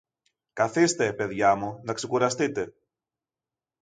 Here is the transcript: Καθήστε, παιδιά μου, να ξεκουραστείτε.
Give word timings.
Καθήστε, 0.53 1.13
παιδιά 1.13 1.55
μου, 1.55 1.79
να 1.83 1.93
ξεκουραστείτε. 1.93 2.73